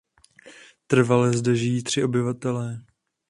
Trvale 0.87 1.31
zde 1.33 1.55
žijí 1.55 1.83
tři 1.83 2.03
obyvatelé. 2.03 2.79